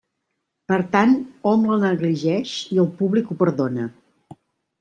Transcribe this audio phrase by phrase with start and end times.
[0.71, 1.13] Per tant,
[1.51, 3.87] hom la negligeix i el públic ho perdona.